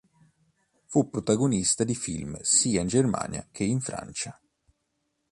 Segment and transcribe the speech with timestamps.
[0.87, 4.41] Fu protagonista di film sia in Germania che in Francia.